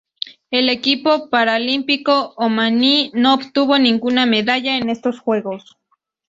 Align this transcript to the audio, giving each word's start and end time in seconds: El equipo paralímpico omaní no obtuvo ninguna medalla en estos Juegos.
El 0.49 0.69
equipo 0.69 1.29
paralímpico 1.29 2.33
omaní 2.35 3.11
no 3.13 3.35
obtuvo 3.35 3.77
ninguna 3.77 4.25
medalla 4.25 4.77
en 4.79 4.89
estos 4.89 5.19
Juegos. 5.19 5.77